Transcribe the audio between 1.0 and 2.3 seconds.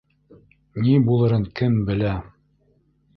булырын кем белә...